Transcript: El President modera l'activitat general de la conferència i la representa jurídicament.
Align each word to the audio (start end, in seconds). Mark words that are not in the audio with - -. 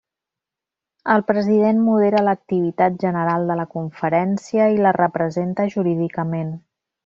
El 1.15 1.21
President 1.27 1.83
modera 1.89 2.23
l'activitat 2.29 2.97
general 3.05 3.47
de 3.53 3.59
la 3.61 3.69
conferència 3.77 4.71
i 4.79 4.83
la 4.87 4.95
representa 5.01 5.71
jurídicament. 5.77 6.53